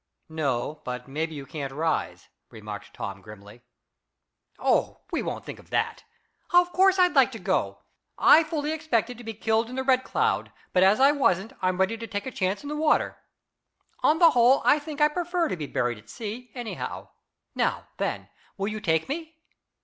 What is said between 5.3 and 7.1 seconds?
think of that. Of course,